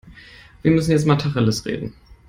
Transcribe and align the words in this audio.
Wir 0.63 0.71
müssen 0.71 0.89
jetzt 0.93 1.05
mal 1.05 1.15
Tacheles 1.17 1.63
reden. 1.67 1.93